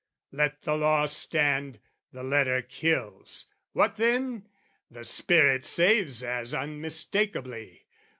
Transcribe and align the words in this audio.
Let 0.31 0.63
the 0.63 0.75
law 0.77 1.05
stand: 1.05 1.77
the 2.11 2.23
letter 2.23 2.63
kills, 2.63 3.45
what 3.73 3.97
then? 3.97 4.47
The 4.89 5.03
spirit 5.03 5.63
saves 5.63 6.23
as 6.23 6.55
unmistakeably. 6.55 7.85